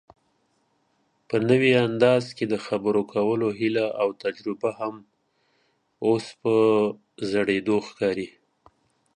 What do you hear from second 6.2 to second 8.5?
په زړېدو ښکاري